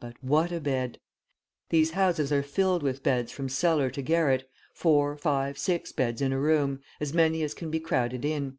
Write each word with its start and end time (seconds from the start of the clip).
But 0.00 0.16
what 0.24 0.50
a 0.50 0.60
bed! 0.60 0.98
These 1.68 1.90
houses 1.90 2.32
are 2.32 2.42
filled 2.42 2.82
with 2.82 3.02
beds 3.02 3.30
from 3.32 3.50
cellar 3.50 3.90
to 3.90 4.00
garret, 4.00 4.48
four, 4.72 5.14
five, 5.14 5.58
six 5.58 5.92
beds 5.92 6.22
in 6.22 6.32
a 6.32 6.40
room; 6.40 6.80
as 7.00 7.12
many 7.12 7.42
as 7.42 7.52
can 7.52 7.70
be 7.70 7.78
crowded 7.78 8.24
in. 8.24 8.56